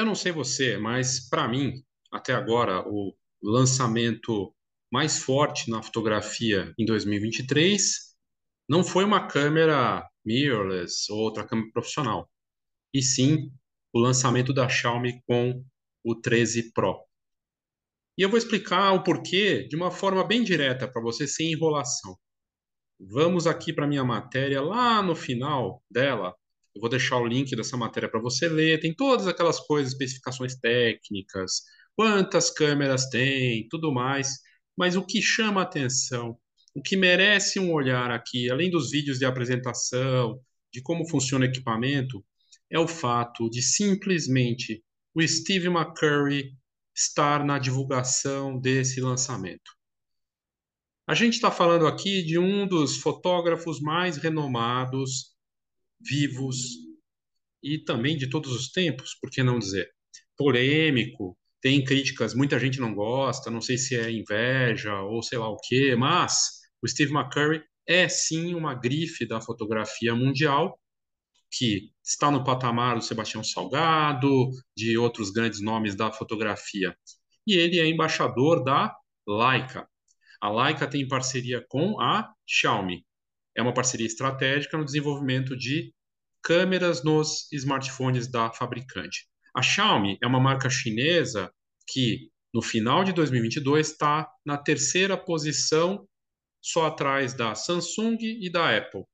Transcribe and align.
Eu 0.00 0.06
não 0.06 0.14
sei 0.14 0.32
você, 0.32 0.78
mas 0.78 1.28
para 1.28 1.46
mim, 1.46 1.84
até 2.10 2.32
agora, 2.32 2.82
o 2.88 3.14
lançamento 3.42 4.50
mais 4.90 5.22
forte 5.22 5.70
na 5.70 5.82
fotografia 5.82 6.72
em 6.78 6.86
2023 6.86 8.16
não 8.66 8.82
foi 8.82 9.04
uma 9.04 9.28
câmera 9.28 10.08
mirrorless 10.24 11.12
ou 11.12 11.18
outra 11.18 11.46
câmera 11.46 11.70
profissional, 11.70 12.30
e 12.94 13.02
sim 13.02 13.52
o 13.92 13.98
lançamento 13.98 14.54
da 14.54 14.70
Xiaomi 14.70 15.20
com 15.26 15.62
o 16.02 16.14
13 16.14 16.72
Pro. 16.72 17.04
E 18.16 18.22
eu 18.22 18.30
vou 18.30 18.38
explicar 18.38 18.92
o 18.92 19.02
porquê 19.02 19.68
de 19.68 19.76
uma 19.76 19.90
forma 19.90 20.26
bem 20.26 20.42
direta 20.42 20.88
para 20.88 21.02
você, 21.02 21.28
sem 21.28 21.52
enrolação. 21.52 22.16
Vamos 22.98 23.46
aqui 23.46 23.70
para 23.70 23.86
minha 23.86 24.02
matéria, 24.02 24.62
lá 24.62 25.02
no 25.02 25.14
final 25.14 25.84
dela, 25.90 26.34
eu 26.74 26.80
vou 26.80 26.90
deixar 26.90 27.16
o 27.16 27.26
link 27.26 27.54
dessa 27.56 27.76
matéria 27.76 28.08
para 28.08 28.20
você 28.20 28.48
ler. 28.48 28.80
Tem 28.80 28.94
todas 28.94 29.26
aquelas 29.26 29.60
coisas, 29.60 29.92
especificações 29.92 30.54
técnicas, 30.56 31.62
quantas 31.96 32.50
câmeras 32.50 33.08
tem, 33.08 33.66
tudo 33.68 33.92
mais. 33.92 34.38
Mas 34.76 34.96
o 34.96 35.04
que 35.04 35.20
chama 35.20 35.62
atenção, 35.62 36.36
o 36.74 36.80
que 36.82 36.96
merece 36.96 37.58
um 37.58 37.72
olhar 37.72 38.10
aqui, 38.10 38.50
além 38.50 38.70
dos 38.70 38.90
vídeos 38.90 39.18
de 39.18 39.24
apresentação, 39.24 40.40
de 40.72 40.80
como 40.80 41.08
funciona 41.08 41.44
o 41.44 41.48
equipamento, 41.48 42.24
é 42.70 42.78
o 42.78 42.86
fato 42.86 43.50
de 43.50 43.60
simplesmente 43.60 44.82
o 45.14 45.26
Steve 45.26 45.66
McCurry 45.66 46.56
estar 46.94 47.44
na 47.44 47.58
divulgação 47.58 48.58
desse 48.58 49.00
lançamento. 49.00 49.70
A 51.06 51.14
gente 51.14 51.34
está 51.34 51.50
falando 51.50 51.88
aqui 51.88 52.22
de 52.22 52.38
um 52.38 52.66
dos 52.68 52.98
fotógrafos 52.98 53.80
mais 53.80 54.16
renomados, 54.16 55.34
vivos 56.00 56.56
e 57.62 57.78
também 57.78 58.16
de 58.16 58.28
todos 58.28 58.52
os 58.52 58.70
tempos, 58.70 59.14
por 59.20 59.30
que 59.30 59.42
não 59.42 59.58
dizer? 59.58 59.88
Polêmico, 60.36 61.36
tem 61.60 61.84
críticas, 61.84 62.34
muita 62.34 62.58
gente 62.58 62.80
não 62.80 62.94
gosta, 62.94 63.50
não 63.50 63.60
sei 63.60 63.76
se 63.76 63.94
é 63.94 64.10
inveja 64.10 65.00
ou 65.02 65.22
sei 65.22 65.38
lá 65.38 65.48
o 65.48 65.58
quê, 65.58 65.94
mas 65.96 66.60
o 66.82 66.88
Steve 66.88 67.12
McCurry 67.12 67.62
é 67.86 68.08
sim 68.08 68.54
uma 68.54 68.74
grife 68.74 69.26
da 69.26 69.40
fotografia 69.40 70.14
mundial 70.14 70.78
que 71.50 71.90
está 72.02 72.30
no 72.30 72.44
patamar 72.44 72.96
do 72.96 73.02
Sebastião 73.02 73.42
Salgado, 73.42 74.50
de 74.76 74.96
outros 74.96 75.30
grandes 75.30 75.60
nomes 75.60 75.96
da 75.96 76.12
fotografia. 76.12 76.96
E 77.46 77.54
ele 77.54 77.80
é 77.80 77.86
embaixador 77.86 78.62
da 78.62 78.94
Leica. 79.26 79.88
A 80.40 80.50
Leica 80.50 80.86
tem 80.86 81.06
parceria 81.08 81.64
com 81.68 82.00
a 82.00 82.32
Xiaomi. 82.46 83.04
É 83.60 83.62
uma 83.62 83.74
parceria 83.74 84.06
estratégica 84.06 84.76
no 84.76 84.84
desenvolvimento 84.84 85.56
de 85.56 85.92
câmeras 86.42 87.04
nos 87.04 87.50
smartphones 87.52 88.26
da 88.26 88.50
fabricante. 88.52 89.26
A 89.54 89.62
Xiaomi 89.62 90.18
é 90.22 90.26
uma 90.26 90.40
marca 90.40 90.68
chinesa 90.68 91.52
que, 91.86 92.30
no 92.52 92.62
final 92.62 93.04
de 93.04 93.12
2022, 93.12 93.90
está 93.90 94.28
na 94.44 94.56
terceira 94.56 95.16
posição, 95.16 96.06
só 96.60 96.86
atrás 96.86 97.34
da 97.34 97.54
Samsung 97.54 98.18
e 98.20 98.50
da 98.50 98.76
Apple 98.76 99.04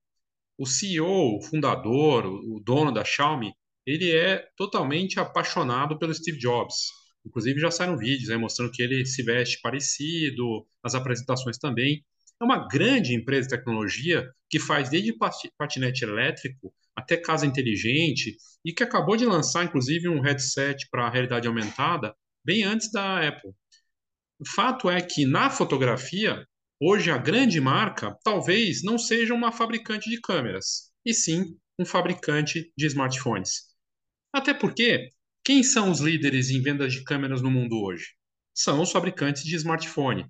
o 0.58 0.66
CEO, 0.66 1.36
o 1.36 1.42
fundador, 1.42 2.26
o 2.26 2.60
dono 2.60 2.92
da 2.92 3.04
Xiaomi, 3.04 3.52
ele 3.84 4.10
é 4.10 4.48
totalmente 4.56 5.20
apaixonado 5.20 5.98
pelo 5.98 6.14
Steve 6.14 6.38
Jobs. 6.38 6.90
Inclusive 7.24 7.60
já 7.60 7.70
saíram 7.70 7.98
vídeos 7.98 8.30
aí 8.30 8.38
mostrando 8.38 8.72
que 8.72 8.82
ele 8.82 9.04
se 9.04 9.22
veste 9.22 9.60
parecido, 9.60 10.66
as 10.82 10.94
apresentações 10.94 11.58
também. 11.58 12.04
É 12.40 12.44
uma 12.44 12.68
grande 12.68 13.14
empresa 13.14 13.48
de 13.48 13.56
tecnologia 13.56 14.28
que 14.48 14.58
faz 14.58 14.88
desde 14.88 15.16
patinete 15.58 16.04
elétrico 16.04 16.72
até 16.94 17.16
casa 17.16 17.46
inteligente 17.46 18.36
e 18.64 18.72
que 18.72 18.82
acabou 18.82 19.16
de 19.16 19.24
lançar, 19.24 19.64
inclusive, 19.64 20.08
um 20.08 20.20
headset 20.20 20.88
para 20.90 21.10
realidade 21.10 21.46
aumentada 21.48 22.14
bem 22.44 22.62
antes 22.62 22.90
da 22.90 23.26
Apple. 23.26 23.50
O 24.38 24.48
fato 24.48 24.88
é 24.90 25.00
que 25.00 25.26
na 25.26 25.50
fotografia 25.50 26.46
Hoje, 26.78 27.10
a 27.10 27.16
grande 27.16 27.58
marca 27.58 28.14
talvez 28.22 28.82
não 28.82 28.98
seja 28.98 29.32
uma 29.32 29.50
fabricante 29.50 30.10
de 30.10 30.20
câmeras, 30.20 30.92
e 31.06 31.14
sim 31.14 31.56
um 31.78 31.86
fabricante 31.86 32.70
de 32.76 32.86
smartphones. 32.86 33.74
Até 34.30 34.52
porque, 34.52 35.08
quem 35.42 35.62
são 35.62 35.90
os 35.90 36.00
líderes 36.00 36.50
em 36.50 36.60
vendas 36.60 36.92
de 36.92 37.02
câmeras 37.02 37.40
no 37.40 37.50
mundo 37.50 37.82
hoje? 37.82 38.08
São 38.54 38.82
os 38.82 38.92
fabricantes 38.92 39.42
de 39.42 39.56
smartphone. 39.56 40.26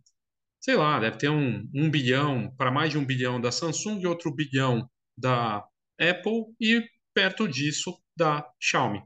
Sei 0.66 0.74
lá, 0.74 0.98
deve 0.98 1.16
ter 1.16 1.28
um, 1.28 1.64
um 1.72 1.88
bilhão, 1.88 2.52
para 2.56 2.72
mais 2.72 2.90
de 2.90 2.98
um 2.98 3.06
bilhão 3.06 3.40
da 3.40 3.52
Samsung 3.52 4.00
e 4.00 4.06
outro 4.08 4.34
bilhão 4.34 4.90
da 5.16 5.64
Apple 5.96 6.46
e 6.60 6.84
perto 7.14 7.46
disso 7.46 7.96
da 8.16 8.44
Xiaomi. 8.60 9.00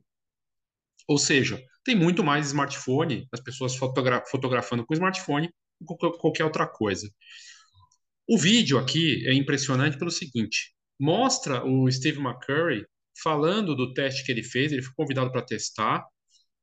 Ou 1.07 1.19
seja, 1.19 1.63
tem 1.85 1.95
muito 1.95 2.25
mais 2.25 2.47
smartphone, 2.47 3.29
as 3.31 3.41
pessoas 3.41 3.77
fotogra 3.77 4.25
fotografando 4.25 4.87
com 4.87 4.95
smartphone 4.95 5.51
qualquer 6.19 6.45
outra 6.45 6.67
coisa. 6.67 7.13
O 8.27 8.39
vídeo 8.39 8.79
aqui 8.79 9.23
é 9.29 9.35
impressionante 9.35 9.99
pelo 9.99 10.11
seguinte: 10.11 10.75
mostra 10.99 11.63
o 11.63 11.93
Steve 11.93 12.21
McCurry 12.21 12.87
falando 13.23 13.77
do 13.77 13.93
teste 13.93 14.25
que 14.25 14.33
ele 14.33 14.43
fez, 14.43 14.73
ele 14.73 14.81
foi 14.81 14.95
convidado 14.97 15.31
para 15.31 15.45
testar. 15.45 16.07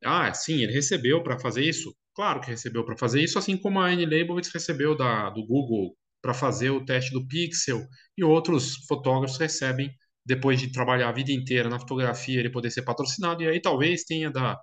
Ah, 0.03 0.33
sim, 0.33 0.61
ele 0.61 0.73
recebeu 0.73 1.23
para 1.23 1.39
fazer 1.39 1.63
isso? 1.63 1.95
Claro 2.13 2.41
que 2.41 2.49
recebeu 2.49 2.85
para 2.85 2.97
fazer 2.97 3.21
isso, 3.23 3.37
assim 3.37 3.57
como 3.57 3.79
a 3.79 3.87
Annie 3.87 4.05
Leibovitz 4.05 4.49
recebeu 4.53 4.95
da, 4.95 5.29
do 5.29 5.45
Google 5.45 5.95
para 6.21 6.33
fazer 6.33 6.71
o 6.71 6.83
teste 6.83 7.11
do 7.13 7.27
Pixel 7.27 7.85
e 8.17 8.23
outros 8.23 8.75
fotógrafos 8.87 9.37
recebem 9.37 9.91
depois 10.25 10.59
de 10.59 10.71
trabalhar 10.71 11.09
a 11.09 11.11
vida 11.13 11.31
inteira 11.31 11.69
na 11.69 11.79
fotografia, 11.79 12.39
ele 12.39 12.49
poder 12.51 12.69
ser 12.69 12.81
patrocinado, 12.83 13.41
e 13.43 13.47
aí 13.47 13.61
talvez 13.61 14.03
tenha 14.03 14.29
da. 14.29 14.59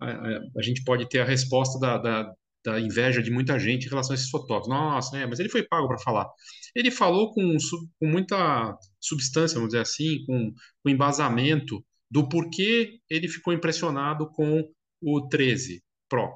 A, 0.00 0.10
a, 0.10 0.40
a 0.58 0.62
gente 0.62 0.82
pode 0.84 1.08
ter 1.08 1.20
a 1.20 1.24
resposta 1.24 1.78
da, 1.78 1.98
da, 1.98 2.32
da 2.64 2.80
inveja 2.80 3.22
de 3.22 3.30
muita 3.30 3.58
gente 3.58 3.86
em 3.86 3.90
relação 3.90 4.12
a 4.12 4.16
esses 4.16 4.30
fotógrafos. 4.30 4.68
Nossa, 4.68 5.16
né? 5.16 5.26
Mas 5.26 5.38
ele 5.38 5.48
foi 5.50 5.62
pago 5.64 5.88
para 5.88 5.98
falar. 5.98 6.26
Ele 6.74 6.90
falou 6.90 7.32
com, 7.34 7.56
com 8.00 8.06
muita 8.06 8.76
substância, 9.00 9.56
vamos 9.56 9.70
dizer 9.70 9.82
assim, 9.82 10.24
com, 10.26 10.52
com 10.82 10.90
embasamento 10.90 11.84
do 12.12 12.28
porquê 12.28 13.00
ele 13.08 13.26
ficou 13.26 13.54
impressionado 13.54 14.30
com 14.30 14.70
o 15.00 15.28
13 15.28 15.82
Pro. 16.10 16.30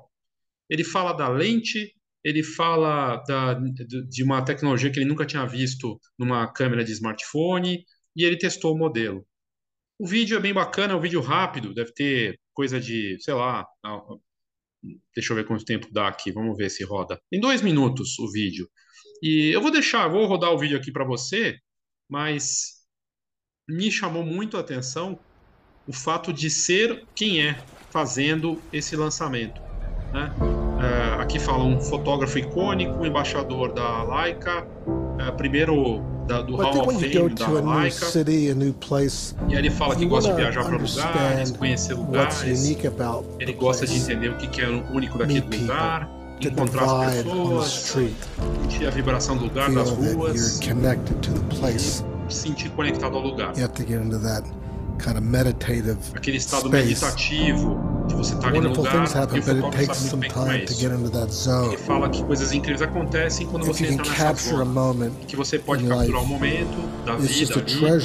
Ele 0.70 0.82
fala 0.82 1.12
da 1.12 1.28
lente, 1.28 1.94
ele 2.24 2.42
fala 2.42 3.16
da, 3.28 3.52
de 3.54 4.24
uma 4.24 4.42
tecnologia 4.42 4.90
que 4.90 4.98
ele 4.98 5.08
nunca 5.08 5.26
tinha 5.26 5.44
visto 5.44 6.00
numa 6.18 6.50
câmera 6.50 6.82
de 6.82 6.92
smartphone 6.92 7.84
e 8.16 8.24
ele 8.24 8.38
testou 8.38 8.74
o 8.74 8.78
modelo. 8.78 9.26
O 9.98 10.06
vídeo 10.06 10.38
é 10.38 10.40
bem 10.40 10.54
bacana, 10.54 10.94
é 10.94 10.96
um 10.96 11.00
vídeo 11.00 11.20
rápido, 11.20 11.74
deve 11.74 11.92
ter 11.92 12.40
coisa 12.54 12.80
de, 12.80 13.18
sei 13.20 13.34
lá, 13.34 13.66
Deixa 15.14 15.32
eu 15.32 15.36
ver 15.36 15.46
quanto 15.46 15.64
tempo 15.64 15.88
dá 15.92 16.06
aqui. 16.06 16.30
Vamos 16.30 16.56
ver 16.56 16.70
se 16.70 16.84
roda. 16.84 17.20
Em 17.32 17.40
dois 17.40 17.60
minutos 17.60 18.18
o 18.18 18.30
vídeo. 18.30 18.68
E 19.22 19.50
eu 19.52 19.60
vou 19.60 19.70
deixar, 19.70 20.06
vou 20.08 20.26
rodar 20.26 20.52
o 20.52 20.58
vídeo 20.58 20.76
aqui 20.76 20.92
para 20.92 21.04
você, 21.04 21.58
mas 22.08 22.84
me 23.68 23.90
chamou 23.90 24.22
muito 24.22 24.56
a 24.56 24.60
atenção 24.60 25.18
o 25.86 25.92
fato 25.92 26.32
de 26.32 26.50
ser 26.50 27.04
quem 27.14 27.40
é 27.46 27.56
fazendo 27.90 28.60
esse 28.72 28.96
lançamento. 28.96 29.60
Né? 30.12 30.30
É, 31.18 31.22
aqui 31.22 31.38
fala 31.38 31.64
um 31.64 31.80
fotógrafo 31.80 32.38
icônico, 32.38 33.04
embaixador 33.06 33.72
da 33.72 34.02
Leica, 34.02 34.66
é, 35.18 35.30
primeiro 35.32 36.02
da, 36.26 36.42
do 36.42 36.56
Hall 36.56 36.88
of 36.88 36.98
Fame 37.00 37.34
da 37.34 37.46
Leica. 37.80 38.06
e 39.48 39.52
aí 39.52 39.58
ele 39.58 39.70
fala 39.70 39.94
que 39.94 40.04
gosta 40.06 40.30
de 40.30 40.36
viajar 40.36 40.64
para 40.64 40.76
lugares, 40.76 41.50
conhecer 41.52 41.94
lugares. 41.94 42.34
Ele 43.38 43.52
gosta 43.52 43.86
de 43.86 43.96
entender 44.12 44.28
o 44.30 44.36
que 44.36 44.60
é 44.60 44.68
único 44.92 45.18
daquele 45.18 45.40
lugar, 45.62 46.10
encontrar 46.50 46.84
as 46.84 47.14
pessoas, 47.22 47.66
sentir 48.62 48.86
a 48.86 48.90
vibração 48.90 49.36
do 49.36 49.44
lugar, 49.44 49.70
das 49.72 49.90
ruas, 49.90 50.58
e 52.28 52.34
sentir 52.34 52.70
conectado 52.70 53.16
ao 53.16 53.22
lugar. 53.22 53.52
Kind 54.98 55.16
of 55.16 55.22
meditative 55.22 55.96
Aquele 56.14 56.36
estado 56.38 56.68
space. 56.68 56.86
meditativo 56.86 58.04
de 58.08 58.14
você 58.14 58.34
estar 58.34 58.48
ali 58.48 58.60
no 58.60 58.68
lugar 58.70 58.94
happen, 59.22 59.38
e 59.38 59.40
o 59.40 59.42
fotógrafo 59.44 59.94
sabe 59.94 60.00
muito 60.00 60.16
bem 60.16 60.30
como 60.30 60.50
é 60.52 60.64
isso. 60.64 60.86
Ele 61.66 61.76
fala 61.76 62.08
que 62.08 62.24
coisas 62.24 62.52
incríveis 62.52 62.82
acontecem 62.82 63.46
quando 63.46 63.66
você 63.66 63.86
entra 63.86 64.04
nessa 64.08 64.34
zona. 64.50 64.64
E 65.20 65.26
que 65.26 65.36
você 65.36 65.58
pode 65.58 65.84
capturar 65.86 66.22
um 66.22 66.26
momento 66.26 67.04
da 67.04 67.16
vida 67.16 67.54
ali, 67.60 68.00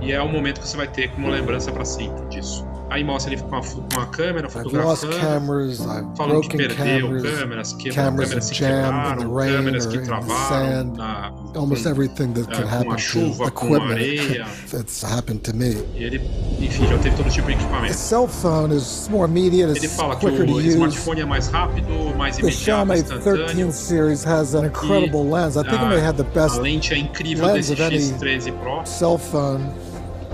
e 0.00 0.12
é 0.12 0.22
um 0.22 0.30
momento 0.32 0.60
que 0.60 0.68
você 0.68 0.76
vai 0.76 0.88
ter 0.88 1.10
como 1.12 1.28
lembrança 1.28 1.72
para 1.72 1.84
sempre 1.84 2.24
disso. 2.26 2.66
Aí 2.94 3.02
mostra 3.02 3.32
ele 3.32 3.42
com 3.42 3.56
a, 3.56 3.60
com 3.60 4.00
a 4.00 4.06
câmera 4.06 4.48
fotografando, 4.48 5.16
cameras, 5.18 5.78
falando 6.16 6.42
que 6.42 6.56
perdeu 6.56 7.08
cameras, 7.08 7.22
câmeras, 7.22 7.72
que 7.72 7.90
câmeras 7.90 8.50
que 8.50 8.58
quebraram, 8.58 9.34
câmeras 9.34 9.86
que 9.86 9.98
travaram 9.98 10.94
na, 10.94 11.32
almost 11.56 11.86
everything 11.86 12.32
that 12.34 12.46
uh, 12.52 12.84
com 12.84 12.92
a 12.92 12.96
chuva, 12.96 13.50
com 13.50 13.74
a 13.74 13.82
areia. 13.90 14.46
That's 14.70 15.02
happened 15.02 15.40
to 15.40 15.56
me. 15.56 15.74
E 15.96 16.04
ele, 16.04 16.20
enfim, 16.60 16.86
já 16.86 16.96
teve 16.98 17.16
todo 17.16 17.28
tipo 17.28 17.48
de 17.48 17.54
equipamento. 17.54 17.88
The 17.88 17.94
cell 17.94 18.28
phone 18.28 18.72
is 18.72 19.08
more 19.08 19.28
immediate, 19.28 19.76
ele 19.76 19.88
fala 19.88 20.14
que 20.14 20.26
o 20.26 20.60
smartphone 20.60 21.20
é 21.20 21.24
mais 21.24 21.48
rápido, 21.48 21.88
mais 22.16 22.38
imediato, 22.38 22.58
the 22.58 22.64
Xiaomi 22.64 22.94
instantâneo. 23.00 23.72
13 23.72 23.72
series 23.72 24.24
has 24.24 24.54
an 24.54 24.66
incredible 24.66 25.24
e, 25.26 25.30
lens. 25.32 25.56
I 25.56 25.64
think 25.64 25.82
may 25.82 26.00
have 26.00 26.16
the 26.16 26.30
best 26.30 26.60
a 26.60 26.62
lente 26.62 26.94
é 26.94 26.98
incrível 26.98 27.52
desse 27.54 27.74
X13 27.74 28.52
Pro. 28.52 28.86
Cell 28.86 29.18
phone 29.18 29.64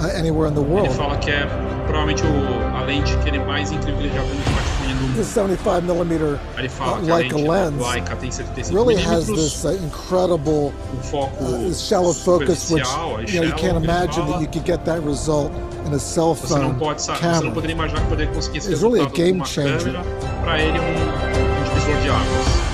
uh, 0.01 0.19
anywhere 0.19 0.49
in 0.49 0.55
the 0.55 0.61
world. 0.61 0.87
Ele 0.89 0.95
fala 0.95 1.17
que 1.19 1.31
é 1.31 1.47
provavelmente 1.87 2.23
o, 2.25 2.77
a 2.77 2.83
lente 2.85 3.17
que 3.19 3.29
ele 3.29 3.39
mais 3.41 3.71
incrível 3.71 3.97
que 4.01 4.07
ele 4.07 4.15
já 4.15 4.23
viu 4.23 4.35
no 4.35 4.41
smartphone. 4.41 4.71
The 5.17 5.25
75 5.25 5.83
millimeter 5.83 6.39
ele 6.57 6.69
fala 6.69 7.01
uh, 7.01 7.13
a 7.13 7.17
Leica 7.17 7.37
lens 7.37 7.75
Leica 7.87 8.17
tem 8.17 8.31
75 8.31 8.75
really 8.75 8.95
has 9.03 9.27
this 9.27 9.65
uh, 9.65 9.73
incredible 9.83 10.73
uh, 11.13 11.73
shallow 11.75 12.13
focus, 12.13 12.71
which 12.71 12.87
you 13.33 13.41
know 13.41 13.47
you 13.47 13.53
can't 13.55 13.77
imagine 13.83 14.25
that 14.27 14.41
you 14.41 14.47
could 14.47 14.65
get 14.65 14.85
that 14.85 15.01
result 15.05 15.51
in 15.87 15.95
a 15.95 15.99
cell 15.99 16.35
phone 16.35 16.75
pode 16.79 17.01
saber, 17.03 17.19
você 17.19 17.27
não 17.27 17.33
camera. 17.35 17.51
poderia 17.55 17.75
imaginar 17.75 18.01
que 18.03 18.09
poderia 18.09 18.33
conseguir 18.33 18.59
esse 18.59 18.71
It's 18.73 18.83
really 18.83 19.01
a 19.01 19.07
game 19.07 19.45
changer. 19.45 19.79
câmera. 19.79 20.05
Para 20.43 20.59
ele, 20.61 20.79
um, 20.79 20.83
um 20.83 21.65
divisor 21.65 22.01
de 22.03 22.09
águas. 22.11 22.71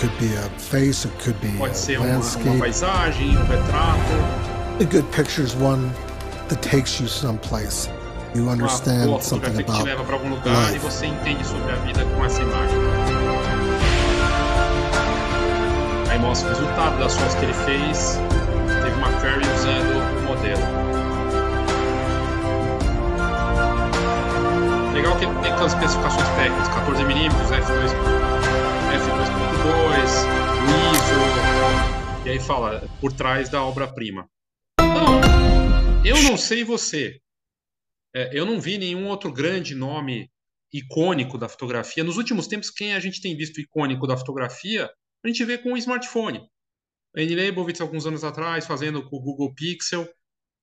Could 0.00 0.12
be 0.20 0.36
a 0.36 0.48
face, 0.60 1.04
it 1.06 1.12
could 1.24 1.38
be 1.40 1.56
Pode 1.58 1.72
a 1.72 1.74
ser 1.74 1.98
uma, 1.98 2.06
uma 2.06 2.14
landscape. 2.18 2.58
paisagem, 2.58 3.36
um 3.36 3.44
retrato, 3.46 4.47
A 4.80 4.84
good 4.84 5.10
picture 5.10 5.42
is 5.42 5.56
one 5.56 5.90
that 6.46 6.62
takes 6.62 7.00
you 7.00 7.08
someplace. 7.08 7.88
You 8.32 8.42
uma 8.42 8.52
understand 8.52 9.10
boa 9.10 9.20
something 9.20 9.56
que 9.56 9.64
te 9.64 9.70
about 9.72 9.84
leva 9.84 10.04
para 10.04 10.14
algum 10.14 10.30
lugar 10.30 10.70
e 10.70 10.74
life. 10.74 10.78
você 10.78 11.06
entende 11.06 11.44
sobre 11.44 11.72
a 11.72 11.74
vida 11.78 12.04
com 12.04 12.24
essa 12.24 12.40
imagem. 12.40 12.78
Aí 16.08 16.18
mostra 16.20 16.48
o 16.48 16.52
resultado 16.54 16.96
das 17.00 17.12
fotos 17.16 17.34
que 17.34 17.44
ele 17.46 17.54
fez. 17.54 18.20
Teve 18.80 18.94
uma 18.94 19.08
Curry 19.18 19.44
usando 19.56 19.98
o 20.16 20.22
modelo. 20.22 20.62
Legal 24.94 25.16
que 25.16 25.26
tem 25.26 25.52
aquelas 25.52 25.72
especificações 25.72 26.28
técnicas, 26.36 26.68
14mm, 26.68 27.30
f2, 27.32 27.90
f2.2, 28.94 30.38
ISO, 30.92 31.18
e 32.24 32.30
aí 32.30 32.38
fala 32.38 32.84
por 33.00 33.12
trás 33.12 33.48
da 33.48 33.60
obra-prima. 33.64 34.28
Eu 36.04 36.22
não 36.22 36.36
sei 36.36 36.64
você, 36.64 37.20
é, 38.14 38.30
eu 38.38 38.46
não 38.46 38.60
vi 38.60 38.78
nenhum 38.78 39.06
outro 39.08 39.32
grande 39.32 39.74
nome 39.74 40.30
icônico 40.72 41.38
da 41.38 41.48
fotografia. 41.48 42.04
Nos 42.04 42.16
últimos 42.16 42.46
tempos, 42.46 42.70
quem 42.70 42.94
a 42.94 43.00
gente 43.00 43.20
tem 43.20 43.36
visto 43.36 43.60
icônico 43.60 44.06
da 44.06 44.16
fotografia, 44.16 44.90
a 45.24 45.28
gente 45.28 45.44
vê 45.44 45.58
com 45.58 45.72
o 45.72 45.76
smartphone. 45.76 46.40
Annie 47.16 47.34
Leibovitz, 47.34 47.80
alguns 47.80 48.06
anos 48.06 48.24
atrás, 48.24 48.66
fazendo 48.66 49.08
com 49.08 49.16
o 49.16 49.20
Google 49.20 49.54
Pixel. 49.54 50.08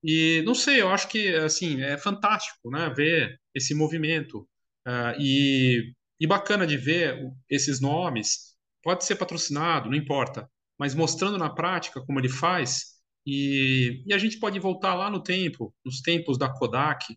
E 0.02 0.42
não 0.46 0.54
sei, 0.54 0.80
eu 0.80 0.88
acho 0.90 1.08
que 1.08 1.34
assim 1.34 1.82
é 1.82 1.98
fantástico, 1.98 2.70
né, 2.70 2.90
ver 2.94 3.40
esse 3.54 3.74
movimento 3.74 4.48
Ah, 4.86 5.14
e, 5.18 5.92
e 6.20 6.26
bacana 6.26 6.66
de 6.66 6.76
ver 6.76 7.18
esses 7.50 7.80
nomes. 7.80 8.54
Pode 8.82 9.04
ser 9.04 9.16
patrocinado, 9.16 9.90
não 9.90 9.96
importa, 9.96 10.48
mas 10.78 10.94
mostrando 10.94 11.38
na 11.38 11.50
prática 11.50 12.00
como 12.04 12.20
ele 12.20 12.28
faz. 12.28 12.95
E, 13.26 14.04
e 14.06 14.14
a 14.14 14.18
gente 14.18 14.38
pode 14.38 14.58
voltar 14.60 14.94
lá 14.94 15.10
no 15.10 15.22
tempo, 15.22 15.74
nos 15.84 16.00
tempos 16.00 16.38
da 16.38 16.48
Kodak, 16.48 17.16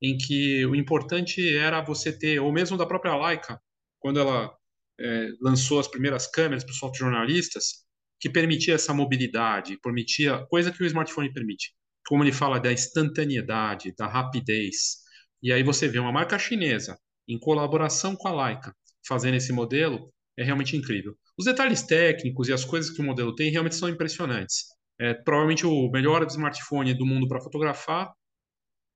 em 0.00 0.16
que 0.16 0.64
o 0.66 0.74
importante 0.76 1.56
era 1.56 1.82
você 1.82 2.16
ter, 2.16 2.40
ou 2.40 2.52
mesmo 2.52 2.76
da 2.76 2.86
própria 2.86 3.16
Leica, 3.16 3.60
quando 3.98 4.20
ela 4.20 4.54
eh, 5.00 5.30
lançou 5.40 5.80
as 5.80 5.88
primeiras 5.88 6.26
câmeras 6.28 6.64
para 6.64 6.72
os 6.72 6.78
fotojornalistas, 6.78 7.84
que 8.20 8.30
permitia 8.30 8.74
essa 8.74 8.94
mobilidade, 8.94 9.78
permitia 9.80 10.46
coisa 10.46 10.72
que 10.72 10.82
o 10.82 10.86
smartphone 10.86 11.32
permite. 11.32 11.72
Como 12.06 12.22
ele 12.22 12.32
fala 12.32 12.60
da 12.60 12.72
instantaneidade, 12.72 13.94
da 13.96 14.06
rapidez. 14.06 14.98
E 15.42 15.52
aí 15.52 15.62
você 15.62 15.88
vê 15.88 15.98
uma 15.98 16.12
marca 16.12 16.38
chinesa 16.38 16.98
em 17.28 17.38
colaboração 17.38 18.16
com 18.16 18.28
a 18.28 18.46
Leica 18.46 18.74
fazendo 19.06 19.34
esse 19.36 19.52
modelo, 19.52 20.12
é 20.36 20.44
realmente 20.44 20.76
incrível. 20.76 21.16
Os 21.38 21.46
detalhes 21.46 21.82
técnicos 21.82 22.48
e 22.48 22.52
as 22.52 22.64
coisas 22.64 22.90
que 22.90 23.00
o 23.00 23.04
modelo 23.04 23.34
tem 23.34 23.50
realmente 23.50 23.76
são 23.76 23.88
impressionantes. 23.88 24.66
É 25.00 25.14
provavelmente 25.14 25.66
o 25.66 25.90
melhor 25.90 26.26
smartphone 26.26 26.92
do 26.94 27.06
mundo 27.06 27.28
para 27.28 27.40
fotografar 27.40 28.12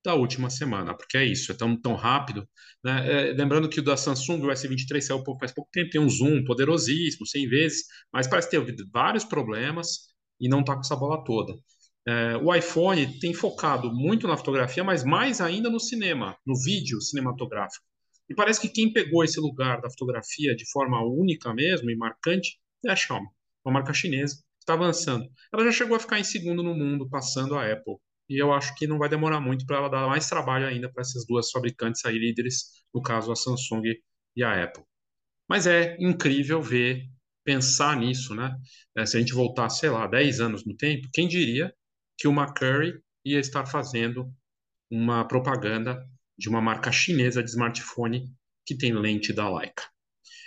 da 0.05 0.15
última 0.15 0.51
semana, 0.51 0.97
porque 0.97 1.17
é 1.17 1.25
isso, 1.25 1.53
é 1.53 1.55
tão, 1.55 1.81
tão 1.81 1.95
rápido. 1.95 2.47
Né? 2.85 3.31
É, 3.31 3.33
lembrando 3.33 3.69
que 3.69 3.81
o 3.81 3.85
da 3.85 3.97
Samsung, 3.97 4.43
o 4.43 4.49
S23, 4.49 5.01
saiu 5.01 5.23
faz 5.39 5.53
pouco 5.53 5.71
tempo, 5.71 5.91
tem 5.91 6.01
um 6.01 6.09
zoom 6.09 6.45
poderosíssimo, 6.45 7.27
100 7.27 7.49
vezes, 7.49 7.85
mas 8.13 8.27
parece 8.27 8.51
ter 8.51 8.65
vários 8.93 9.25
problemas 9.25 10.09
e 10.41 10.49
não 10.49 10.61
está 10.61 10.75
com 10.75 10.81
essa 10.81 10.97
bola 10.97 11.23
toda. 11.25 11.55
É, 12.07 12.37
o 12.39 12.53
iPhone 12.53 13.21
tem 13.21 13.33
focado 13.33 13.93
muito 13.93 14.27
na 14.27 14.37
fotografia, 14.37 14.83
mas 14.83 15.05
mais 15.05 15.41
ainda 15.41 15.71
no 15.71 15.79
cinema, 15.79 16.37
no 16.45 16.55
vídeo 16.61 17.01
cinematográfico. 17.01 17.85
E 18.29 18.35
parece 18.35 18.61
que 18.61 18.69
quem 18.69 18.93
pegou 18.93 19.23
esse 19.23 19.39
lugar 19.39 19.81
da 19.81 19.91
fotografia 19.91 20.57
de 20.57 20.69
forma 20.73 21.01
única 21.05 21.55
mesmo 21.55 21.91
e 21.91 21.97
marcante 21.97 22.59
é 22.85 22.91
a 22.91 22.97
Xiaomi, 22.97 23.29
uma 23.65 23.75
marca 23.75 23.95
chinesa 23.95 24.43
está 24.63 24.75
avançando. 24.75 25.29
Ela 25.53 25.65
já 25.65 25.73
chegou 25.73 25.97
a 25.97 26.01
ficar 26.01 26.19
em 26.19 26.25
segundo 26.25 26.63
no 26.63 26.75
mundo, 26.75 27.09
passando 27.09 27.57
a 27.57 27.71
Apple. 27.71 27.97
E 28.29 28.43
eu 28.43 28.53
acho 28.53 28.75
que 28.77 28.87
não 28.87 28.99
vai 28.99 29.09
demorar 29.09 29.41
muito 29.41 29.67
para 29.67 29.77
ela 29.77 29.89
dar 29.89 30.07
mais 30.07 30.29
trabalho 30.29 30.67
ainda 30.67 30.91
para 30.91 31.03
essas 31.03 31.27
duas 31.27 31.51
fabricantes 31.51 32.05
aí 32.05 32.19
líderes, 32.19 32.85
no 32.95 33.03
caso 33.03 33.31
a 33.33 33.37
Samsung 33.37 33.83
e 34.37 34.43
a 34.43 34.65
Apple. 34.65 34.85
Mas 35.49 35.67
é 35.67 35.97
incrível 36.01 36.63
ver, 36.63 37.09
pensar 37.45 37.97
nisso, 37.97 38.35
né? 38.35 38.57
É, 38.97 39.05
se 39.05 39.17
a 39.17 39.21
gente 39.21 39.35
voltar, 39.35 39.69
sei 39.69 39.91
lá, 39.91 40.07
10 40.07 40.41
anos 40.41 40.65
no 40.65 40.77
tempo, 40.77 41.09
quem 41.13 41.29
diria 41.29 41.75
que 42.17 42.29
o 42.29 42.33
McCurry 42.33 43.01
ia 43.25 43.39
estar 43.41 43.67
fazendo 43.67 44.33
uma 44.91 45.27
propaganda 45.27 46.03
de 46.39 46.49
uma 46.49 46.61
marca 46.61 46.91
chinesa 46.93 47.43
de 47.43 47.51
smartphone 47.51 48.33
que 48.65 48.77
tem 48.77 48.93
lente 48.93 49.33
da 49.33 49.49
Leica. 49.55 49.92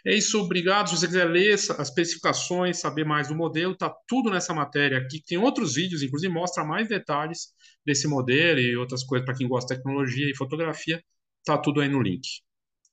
É 0.06 0.14
isso, 0.14 0.40
obrigado. 0.40 0.90
Se 0.90 0.98
você 0.98 1.08
quiser 1.08 1.26
ler 1.26 1.54
as 1.54 1.70
especificações, 1.70 2.80
saber 2.80 3.04
mais 3.04 3.28
do 3.28 3.36
modelo, 3.36 3.76
tá 3.76 3.92
tudo 4.08 4.30
nessa 4.30 4.54
matéria 4.54 5.00
aqui. 5.00 5.20
Tem 5.26 5.38
outros 5.38 5.74
vídeos, 5.74 6.04
inclusive 6.04 6.32
mostra 6.32 6.64
mais 6.64 6.88
detalhes 6.88 7.48
desse 7.84 8.08
modelo 8.08 8.60
e 8.60 8.78
outras 8.78 9.04
coisas 9.04 9.26
para 9.26 9.36
quem 9.36 9.48
gosta 9.48 9.74
de 9.74 9.80
tecnologia 9.80 10.30
e 10.30 10.36
fotografia. 10.36 11.04
Tá 11.44 11.58
tudo 11.58 11.82
aí 11.82 11.90
no 11.90 12.02
link. 12.02 12.28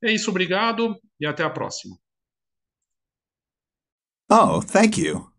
É 0.02 0.10
isso, 0.10 0.30
obrigado 0.30 0.96
e 1.20 1.26
até 1.26 1.44
a 1.44 1.50
próxima. 1.50 1.96
Oh, 4.30 4.62
thank 4.62 4.98
you. 4.98 5.31